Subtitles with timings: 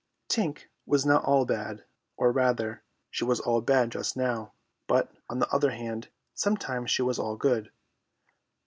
[0.29, 1.83] Tink was not all bad;
[2.17, 4.53] or, rather, she was all bad just now,
[4.87, 7.71] but, on the other hand, sometimes she was all good.